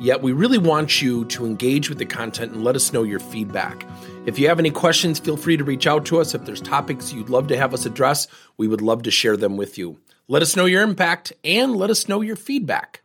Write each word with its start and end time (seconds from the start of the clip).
Yet, 0.00 0.22
we 0.22 0.32
really 0.32 0.56
want 0.56 1.02
you 1.02 1.26
to 1.26 1.44
engage 1.44 1.90
with 1.90 1.98
the 1.98 2.06
content 2.06 2.52
and 2.52 2.64
let 2.64 2.74
us 2.74 2.90
know 2.90 3.02
your 3.02 3.20
feedback. 3.20 3.86
If 4.24 4.38
you 4.38 4.48
have 4.48 4.58
any 4.58 4.70
questions, 4.70 5.18
feel 5.18 5.36
free 5.36 5.58
to 5.58 5.64
reach 5.64 5.86
out 5.86 6.06
to 6.06 6.20
us. 6.20 6.34
If 6.34 6.46
there's 6.46 6.62
topics 6.62 7.12
you'd 7.12 7.28
love 7.28 7.48
to 7.48 7.56
have 7.58 7.74
us 7.74 7.84
address, 7.84 8.26
we 8.56 8.66
would 8.66 8.80
love 8.80 9.02
to 9.02 9.10
share 9.10 9.36
them 9.36 9.58
with 9.58 9.76
you. 9.76 10.00
Let 10.26 10.40
us 10.40 10.56
know 10.56 10.64
your 10.64 10.82
impact 10.82 11.34
and 11.44 11.76
let 11.76 11.90
us 11.90 12.08
know 12.08 12.22
your 12.22 12.36
feedback. 12.36 13.02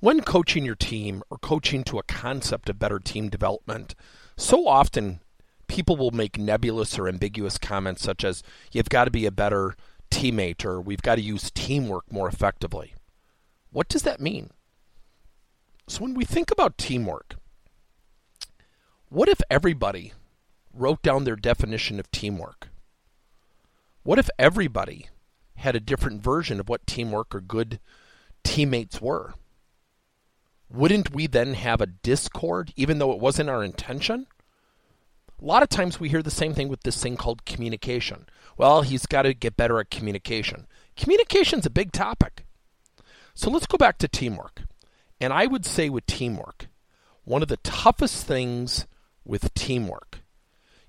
When 0.00 0.22
coaching 0.22 0.64
your 0.64 0.74
team 0.74 1.22
or 1.30 1.38
coaching 1.38 1.84
to 1.84 2.00
a 2.00 2.02
concept 2.02 2.68
of 2.68 2.80
better 2.80 2.98
team 2.98 3.28
development, 3.28 3.94
so 4.36 4.66
often 4.66 5.20
people 5.68 5.96
will 5.96 6.10
make 6.10 6.36
nebulous 6.36 6.98
or 6.98 7.06
ambiguous 7.06 7.58
comments 7.58 8.02
such 8.02 8.24
as, 8.24 8.42
you've 8.72 8.88
got 8.88 9.04
to 9.04 9.12
be 9.12 9.24
a 9.24 9.30
better 9.30 9.76
teammate 10.10 10.64
or 10.64 10.80
we've 10.80 11.02
got 11.02 11.14
to 11.14 11.22
use 11.22 11.52
teamwork 11.52 12.10
more 12.10 12.28
effectively. 12.28 12.94
What 13.70 13.88
does 13.88 14.02
that 14.02 14.20
mean? 14.20 14.50
So, 15.86 16.02
when 16.02 16.14
we 16.14 16.24
think 16.24 16.50
about 16.50 16.78
teamwork, 16.78 17.36
what 19.08 19.28
if 19.28 19.40
everybody 19.50 20.12
wrote 20.72 21.02
down 21.02 21.24
their 21.24 21.36
definition 21.36 22.00
of 22.00 22.10
teamwork? 22.10 22.68
What 24.02 24.18
if 24.18 24.28
everybody 24.38 25.08
had 25.56 25.76
a 25.76 25.80
different 25.80 26.22
version 26.22 26.58
of 26.58 26.68
what 26.68 26.86
teamwork 26.86 27.34
or 27.34 27.40
good 27.40 27.80
teammates 28.42 29.00
were? 29.00 29.34
Wouldn't 30.70 31.14
we 31.14 31.26
then 31.26 31.54
have 31.54 31.80
a 31.80 31.86
discord, 31.86 32.72
even 32.76 32.98
though 32.98 33.12
it 33.12 33.20
wasn't 33.20 33.50
our 33.50 33.62
intention? 33.62 34.26
A 35.40 35.44
lot 35.44 35.62
of 35.62 35.68
times 35.68 36.00
we 36.00 36.08
hear 36.08 36.22
the 36.22 36.30
same 36.30 36.54
thing 36.54 36.68
with 36.68 36.82
this 36.82 37.02
thing 37.02 37.16
called 37.16 37.44
communication. 37.44 38.26
Well, 38.56 38.82
he's 38.82 39.06
got 39.06 39.22
to 39.22 39.34
get 39.34 39.56
better 39.56 39.78
at 39.78 39.90
communication. 39.90 40.66
Communication's 40.96 41.66
a 41.66 41.70
big 41.70 41.92
topic. 41.92 42.44
So 43.34 43.50
let's 43.50 43.66
go 43.66 43.76
back 43.76 43.98
to 43.98 44.08
teamwork. 44.08 44.62
And 45.20 45.32
I 45.32 45.46
would 45.46 45.64
say 45.64 45.88
with 45.88 46.06
teamwork, 46.06 46.66
one 47.24 47.42
of 47.42 47.48
the 47.48 47.56
toughest 47.58 48.26
things 48.26 48.86
with 49.24 49.54
teamwork 49.54 50.20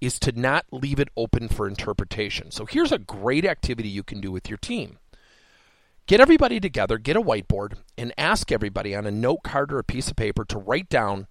is 0.00 0.18
to 0.20 0.32
not 0.32 0.66
leave 0.70 1.00
it 1.00 1.08
open 1.16 1.48
for 1.48 1.66
interpretation. 1.66 2.50
So 2.50 2.66
here's 2.66 2.92
a 2.92 2.98
great 2.98 3.44
activity 3.44 3.88
you 3.88 4.02
can 4.02 4.20
do 4.20 4.30
with 4.30 4.48
your 4.48 4.58
team. 4.58 4.98
Get 6.06 6.20
everybody 6.20 6.60
together, 6.60 6.96
get 6.98 7.16
a 7.16 7.22
whiteboard, 7.22 7.74
and 7.96 8.14
ask 8.16 8.50
everybody 8.50 8.94
on 8.94 9.06
a 9.06 9.10
note 9.10 9.42
card 9.42 9.72
or 9.72 9.78
a 9.78 9.84
piece 9.84 10.08
of 10.08 10.16
paper 10.16 10.44
to 10.46 10.58
write 10.58 10.88
down 10.88 11.26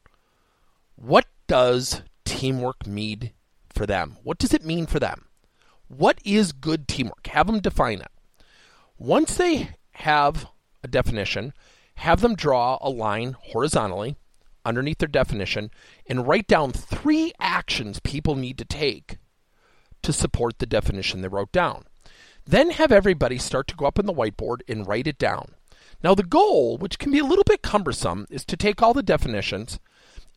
what 0.96 1.26
does 1.48 2.02
teamwork 2.26 2.86
mean 2.86 3.32
for 3.74 3.86
them? 3.86 4.18
What 4.24 4.38
does 4.38 4.54
it 4.54 4.66
mean 4.66 4.86
for 4.86 5.00
them? 5.00 5.26
What 5.88 6.20
is 6.26 6.52
good 6.52 6.88
teamwork? 6.88 7.28
Have 7.28 7.48
them 7.48 7.60
define 7.60 8.02
it. 8.02 8.12
Once 8.98 9.36
they 9.36 9.70
have 9.92 10.48
a 10.84 10.88
definition, 10.88 11.54
have 11.98 12.22
them 12.22 12.36
draw 12.36 12.78
a 12.82 12.90
line 12.90 13.36
horizontally 13.40 14.16
underneath 14.64 15.00
their 15.00 15.08
definition 15.08 15.72
and 16.08 16.28
write 16.28 16.48
down 16.48 16.72
three 16.72 17.34
actions 17.40 18.00
people 18.00 18.36
need 18.36 18.58
to 18.58 18.66
take 18.66 19.18
to 20.04 20.14
support 20.14 20.60
the 20.60 20.66
definition 20.66 21.22
they 21.22 21.28
wrote 21.28 21.52
down. 21.52 21.86
Then 22.46 22.70
have 22.72 22.92
everybody 22.92 23.38
start 23.40 23.68
to 23.68 23.76
go 23.76 23.86
up 23.86 23.98
on 23.98 24.06
the 24.06 24.14
whiteboard 24.14 24.62
and 24.68 24.88
write 24.88 25.08
it 25.08 25.18
down. 25.18 25.56
Now, 26.04 26.14
the 26.14 26.24
goal, 26.24 26.78
which 26.78 27.00
can 27.00 27.12
be 27.12 27.18
a 27.18 27.26
little 27.26 27.44
bit 27.44 27.64
cumbersome, 27.64 28.28
is 28.30 28.46
to 28.46 28.56
take 28.56 28.82
all 28.82 28.94
the 28.94 29.02
definitions 29.02 29.80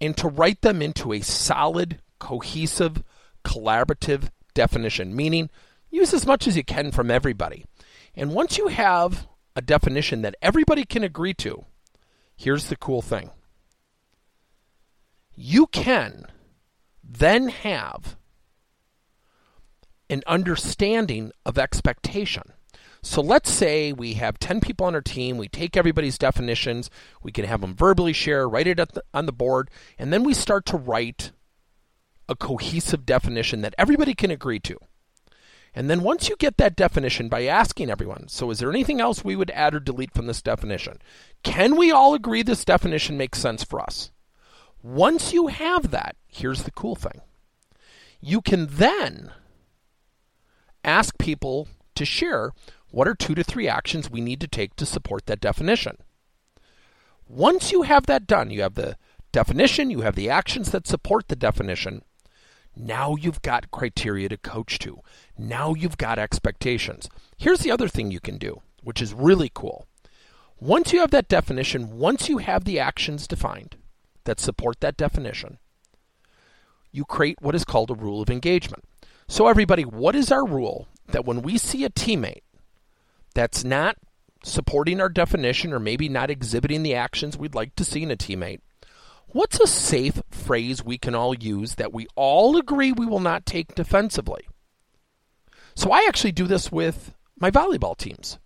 and 0.00 0.16
to 0.16 0.28
write 0.28 0.62
them 0.62 0.80
into 0.80 1.12
a 1.12 1.20
solid, 1.20 2.00
cohesive, 2.18 3.02
collaborative 3.44 4.30
definition, 4.54 5.14
meaning 5.14 5.50
use 5.90 6.14
as 6.14 6.26
much 6.26 6.46
as 6.46 6.56
you 6.56 6.64
can 6.64 6.90
from 6.90 7.10
everybody. 7.10 7.66
And 8.16 8.32
once 8.32 8.56
you 8.56 8.68
have 8.68 9.26
a 9.56 9.62
definition 9.62 10.22
that 10.22 10.36
everybody 10.40 10.84
can 10.84 11.04
agree 11.04 11.34
to, 11.34 11.64
here's 12.36 12.66
the 12.66 12.76
cool 12.76 13.02
thing 13.02 13.30
you 15.34 15.66
can 15.68 16.26
then 17.02 17.48
have 17.48 18.16
an 20.10 20.22
understanding 20.26 21.32
of 21.46 21.56
expectation. 21.56 22.42
So 23.02 23.22
let's 23.22 23.50
say 23.50 23.92
we 23.92 24.14
have 24.14 24.38
10 24.38 24.60
people 24.60 24.86
on 24.86 24.94
our 24.94 25.00
team, 25.00 25.38
we 25.38 25.48
take 25.48 25.76
everybody's 25.76 26.18
definitions, 26.18 26.90
we 27.22 27.32
can 27.32 27.46
have 27.46 27.62
them 27.62 27.74
verbally 27.74 28.12
share, 28.12 28.46
write 28.46 28.66
it 28.66 28.76
the, 28.76 29.02
on 29.14 29.24
the 29.24 29.32
board, 29.32 29.70
and 29.98 30.12
then 30.12 30.24
we 30.24 30.34
start 30.34 30.66
to 30.66 30.76
write 30.76 31.32
a 32.28 32.36
cohesive 32.36 33.06
definition 33.06 33.62
that 33.62 33.74
everybody 33.78 34.14
can 34.14 34.30
agree 34.30 34.60
to. 34.60 34.76
And 35.74 35.88
then 35.88 36.02
once 36.02 36.28
you 36.28 36.36
get 36.36 36.56
that 36.56 36.74
definition 36.74 37.28
by 37.28 37.44
asking 37.44 37.90
everyone, 37.90 38.26
so 38.28 38.50
is 38.50 38.58
there 38.58 38.70
anything 38.70 39.00
else 39.00 39.24
we 39.24 39.36
would 39.36 39.50
add 39.52 39.74
or 39.74 39.80
delete 39.80 40.12
from 40.12 40.26
this 40.26 40.42
definition? 40.42 40.98
Can 41.42 41.76
we 41.76 41.92
all 41.92 42.12
agree 42.14 42.42
this 42.42 42.64
definition 42.64 43.16
makes 43.16 43.38
sense 43.38 43.62
for 43.62 43.80
us? 43.80 44.10
Once 44.82 45.32
you 45.32 45.46
have 45.48 45.90
that, 45.90 46.16
here's 46.26 46.62
the 46.62 46.70
cool 46.70 46.94
thing 46.96 47.20
you 48.22 48.42
can 48.42 48.66
then 48.66 49.32
ask 50.84 51.16
people 51.18 51.68
to 51.94 52.04
share 52.04 52.52
what 52.90 53.08
are 53.08 53.14
two 53.14 53.34
to 53.34 53.44
three 53.44 53.68
actions 53.68 54.10
we 54.10 54.20
need 54.20 54.40
to 54.40 54.48
take 54.48 54.74
to 54.76 54.84
support 54.84 55.26
that 55.26 55.40
definition. 55.40 55.96
Once 57.26 57.70
you 57.72 57.82
have 57.82 58.06
that 58.06 58.26
done, 58.26 58.50
you 58.50 58.62
have 58.62 58.74
the 58.74 58.96
definition, 59.32 59.90
you 59.90 60.00
have 60.00 60.16
the 60.16 60.28
actions 60.28 60.70
that 60.72 60.86
support 60.86 61.28
the 61.28 61.36
definition. 61.36 62.02
Now 62.76 63.16
you've 63.16 63.42
got 63.42 63.70
criteria 63.70 64.28
to 64.28 64.36
coach 64.36 64.78
to. 64.80 65.00
Now 65.36 65.74
you've 65.74 65.98
got 65.98 66.18
expectations. 66.18 67.08
Here's 67.36 67.60
the 67.60 67.70
other 67.70 67.88
thing 67.88 68.10
you 68.10 68.20
can 68.20 68.38
do, 68.38 68.62
which 68.82 69.02
is 69.02 69.12
really 69.12 69.50
cool. 69.52 69.86
Once 70.58 70.92
you 70.92 71.00
have 71.00 71.10
that 71.10 71.28
definition, 71.28 71.98
once 71.98 72.28
you 72.28 72.38
have 72.38 72.64
the 72.64 72.78
actions 72.78 73.26
defined, 73.26 73.76
that 74.24 74.38
support 74.38 74.80
that 74.80 74.96
definition, 74.96 75.58
you 76.92 77.04
create 77.04 77.40
what 77.40 77.54
is 77.54 77.64
called 77.64 77.90
a 77.90 77.94
rule 77.94 78.20
of 78.20 78.30
engagement. 78.30 78.84
So, 79.26 79.46
everybody, 79.46 79.84
what 79.84 80.16
is 80.16 80.30
our 80.32 80.44
rule 80.44 80.88
that 81.08 81.24
when 81.24 81.42
we 81.42 81.56
see 81.56 81.84
a 81.84 81.90
teammate 81.90 82.42
that's 83.34 83.64
not 83.64 83.96
supporting 84.42 85.00
our 85.00 85.08
definition 85.08 85.72
or 85.72 85.78
maybe 85.78 86.08
not 86.08 86.30
exhibiting 86.30 86.82
the 86.82 86.94
actions 86.94 87.36
we'd 87.36 87.54
like 87.54 87.74
to 87.76 87.84
see 87.84 88.02
in 88.02 88.10
a 88.10 88.16
teammate, 88.16 88.60
what's 89.32 89.60
a 89.60 89.66
safe 89.66 90.22
phrase 90.30 90.84
we 90.84 90.98
can 90.98 91.14
all 91.14 91.34
use 91.34 91.76
that 91.76 91.92
we 91.92 92.06
all 92.16 92.56
agree 92.56 92.92
we 92.92 93.06
will 93.06 93.20
not 93.20 93.46
take 93.46 93.74
defensively? 93.74 94.48
So, 95.74 95.92
I 95.92 96.04
actually 96.08 96.32
do 96.32 96.46
this 96.46 96.70
with 96.70 97.14
my 97.38 97.50
volleyball 97.50 97.96
teams. 97.96 98.38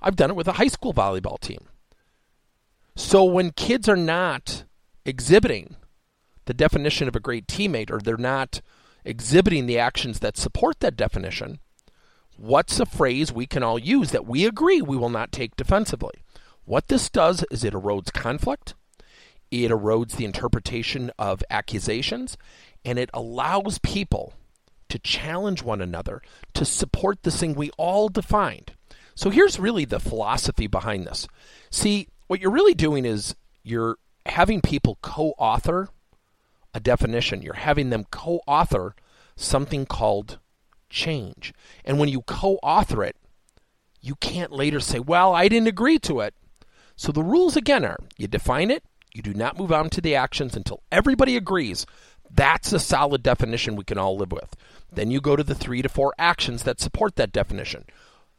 I've 0.00 0.16
done 0.16 0.30
it 0.30 0.36
with 0.36 0.48
a 0.48 0.52
high 0.52 0.68
school 0.68 0.92
volleyball 0.92 1.40
team. 1.40 1.66
So, 2.96 3.24
when 3.24 3.52
kids 3.52 3.88
are 3.88 3.96
not 3.96 4.64
exhibiting 5.04 5.76
the 6.44 6.54
definition 6.54 7.08
of 7.08 7.16
a 7.16 7.20
great 7.20 7.46
teammate 7.46 7.90
or 7.90 8.00
they're 8.00 8.16
not 8.16 8.60
exhibiting 9.04 9.66
the 9.66 9.78
actions 9.78 10.18
that 10.18 10.36
support 10.36 10.80
that 10.80 10.96
definition, 10.96 11.60
what's 12.36 12.80
a 12.80 12.86
phrase 12.86 13.32
we 13.32 13.46
can 13.46 13.62
all 13.62 13.78
use 13.78 14.10
that 14.10 14.26
we 14.26 14.46
agree 14.46 14.82
we 14.82 14.96
will 14.96 15.10
not 15.10 15.32
take 15.32 15.56
defensively? 15.56 16.24
What 16.64 16.88
this 16.88 17.08
does 17.08 17.44
is 17.50 17.64
it 17.64 17.72
erodes 17.72 18.12
conflict, 18.12 18.74
it 19.50 19.70
erodes 19.70 20.16
the 20.16 20.24
interpretation 20.24 21.10
of 21.18 21.42
accusations, 21.50 22.36
and 22.84 22.98
it 22.98 23.10
allows 23.14 23.78
people 23.78 24.34
to 24.88 24.98
challenge 24.98 25.62
one 25.62 25.80
another 25.80 26.22
to 26.54 26.64
support 26.64 27.22
this 27.22 27.40
thing 27.40 27.54
we 27.54 27.70
all 27.76 28.08
defined. 28.08 28.72
So 29.14 29.30
here's 29.30 29.58
really 29.58 29.84
the 29.84 30.00
philosophy 30.00 30.66
behind 30.66 31.06
this. 31.06 31.26
See, 31.70 32.08
what 32.26 32.40
you're 32.40 32.50
really 32.50 32.74
doing 32.74 33.04
is 33.04 33.34
you're 33.62 33.98
having 34.26 34.60
people 34.60 34.98
co 35.02 35.34
author 35.38 35.88
a 36.74 36.80
definition, 36.80 37.42
you're 37.42 37.54
having 37.54 37.90
them 37.90 38.04
co 38.10 38.40
author 38.46 38.94
something 39.36 39.86
called 39.86 40.38
change. 40.90 41.52
And 41.84 41.98
when 41.98 42.08
you 42.08 42.22
co 42.22 42.58
author 42.62 43.02
it, 43.02 43.16
you 44.00 44.14
can't 44.16 44.52
later 44.52 44.80
say, 44.80 45.00
well, 45.00 45.34
I 45.34 45.48
didn't 45.48 45.68
agree 45.68 45.98
to 46.00 46.20
it. 46.20 46.34
So 46.96 47.12
the 47.12 47.22
rules 47.22 47.56
again 47.56 47.84
are 47.84 47.98
you 48.16 48.26
define 48.26 48.70
it, 48.70 48.84
you 49.18 49.22
do 49.22 49.34
not 49.34 49.58
move 49.58 49.70
on 49.70 49.90
to 49.90 50.00
the 50.00 50.14
actions 50.14 50.56
until 50.56 50.82
everybody 50.90 51.36
agrees. 51.36 51.84
That's 52.30 52.72
a 52.72 52.78
solid 52.78 53.22
definition 53.22 53.76
we 53.76 53.84
can 53.84 53.98
all 53.98 54.16
live 54.16 54.32
with. 54.32 54.56
Then 54.90 55.10
you 55.10 55.20
go 55.20 55.36
to 55.36 55.44
the 55.44 55.54
three 55.54 55.82
to 55.82 55.88
four 55.90 56.14
actions 56.18 56.62
that 56.62 56.80
support 56.80 57.16
that 57.16 57.32
definition. 57.32 57.84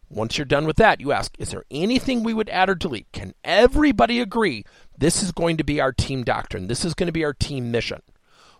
Once 0.10 0.40
you're 0.40 0.46
done 0.46 0.66
with 0.66 0.78
that, 0.78 1.00
you 1.00 1.12
ask, 1.12 1.36
is 1.38 1.52
there 1.52 1.66
anything 1.70 2.24
we 2.24 2.34
would 2.34 2.50
add 2.50 2.70
or 2.70 2.74
delete? 2.76 3.12
Can 3.12 3.36
everybody 3.44 4.20
agree 4.20 4.66
this 4.98 5.22
is 5.22 5.32
going 5.32 5.58
to 5.58 5.64
be 5.64 5.80
our 5.80 5.92
team 5.92 6.24
doctrine? 6.24 6.66
This 6.68 6.84
is 6.84 6.96
going 6.96 7.08
to 7.08 7.14
be 7.14 7.24
our 7.24 7.34
team 7.34 7.70
mission. 7.70 8.02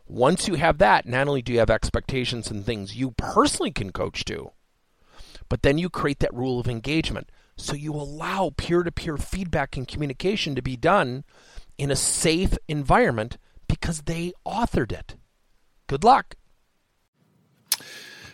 Once 0.08 0.48
you 0.48 0.56
have 0.56 0.78
that, 0.78 1.08
not 1.08 1.28
only 1.28 1.42
do 1.42 1.54
you 1.54 1.60
have 1.60 1.72
expectations 1.72 2.52
and 2.52 2.66
things 2.66 2.96
you 2.96 3.12
personally 3.12 3.72
can 3.72 3.92
coach 3.92 4.26
to, 4.26 4.52
But 5.50 5.64
then 5.64 5.78
you 5.78 5.90
create 5.90 6.20
that 6.20 6.34
rule 6.34 6.60
of 6.60 6.68
engagement. 6.68 7.30
So 7.58 7.74
you 7.74 7.94
allow 7.94 8.52
peer 8.56 8.84
to 8.84 8.92
peer 8.92 9.18
feedback 9.18 9.76
and 9.76 9.88
communication 9.88 10.56
to 10.56 10.62
be 10.62 10.78
done 10.78 11.26
in 11.80 11.90
a 11.90 11.96
safe 11.96 12.58
environment 12.68 13.38
because 13.68 14.02
they 14.02 14.34
authored 14.46 14.92
it. 14.92 15.16
Good 15.88 16.04
luck. 16.04 16.36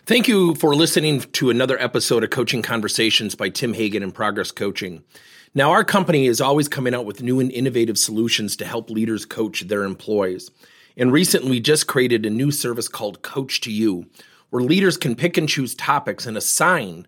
Thank 0.06 0.27
you 0.27 0.56
for 0.56 0.75
listening 0.75 1.21
to 1.21 1.50
another 1.50 1.80
episode 1.81 2.24
of 2.24 2.30
Coaching 2.30 2.62
Conversations 2.62 3.33
by 3.33 3.50
Tim 3.50 3.74
Hagen 3.74 4.03
and 4.03 4.13
Progress 4.13 4.51
Coaching. 4.51 5.03
Now, 5.53 5.71
our 5.71 5.83
company 5.83 6.25
is 6.25 6.42
always 6.42 6.68
coming 6.68 6.94
out 6.94 7.06
with 7.06 7.24
new 7.24 7.39
and 7.39 7.51
innovative 7.51 7.97
solutions 7.97 8.56
to 8.57 8.65
help 8.65 8.89
leaders 8.89 9.25
coach 9.25 9.62
their 9.62 9.83
employees. 9.83 10.51
And 10.98 11.12
recently, 11.12 11.51
we 11.51 11.59
just 11.59 11.88
created 11.88 12.25
a 12.25 12.30
new 12.30 12.51
service 12.51 12.88
called 12.88 13.21
Coach 13.21 13.62
to 13.62 13.71
You, 13.71 14.06
where 14.50 14.62
leaders 14.63 14.98
can 14.98 15.15
pick 15.15 15.38
and 15.38 15.48
choose 15.48 15.74
topics 15.74 16.25
and 16.25 16.38
assign 16.38 17.07